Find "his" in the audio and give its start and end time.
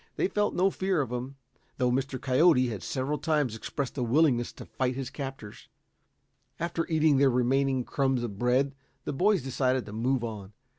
4.95-5.11